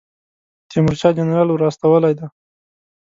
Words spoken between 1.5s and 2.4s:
ور استولی دی.